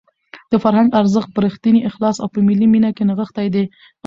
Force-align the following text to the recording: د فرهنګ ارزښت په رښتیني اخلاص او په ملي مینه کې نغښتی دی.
د 0.51 0.53
فرهنګ 0.63 0.89
ارزښت 1.01 1.29
په 1.33 1.39
رښتیني 1.45 1.81
اخلاص 1.89 2.15
او 2.19 2.27
په 2.33 2.39
ملي 2.47 2.67
مینه 2.73 2.89
کې 2.95 3.03
نغښتی 3.09 3.47
دی. 3.55 3.65